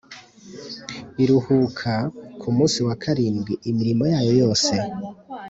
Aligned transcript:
iruhuka 1.23 1.93
ku 2.39 2.47
munsi 2.55 2.79
wa 2.87 2.95
karindwi 3.03 3.53
imirimo 3.69 4.03
yayo 4.13 4.31
yose 4.41 4.73